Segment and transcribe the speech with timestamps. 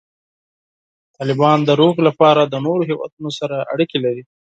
[1.17, 4.23] طالبان د سولې لپاره د نورو هیوادونو سره اړیکې لري.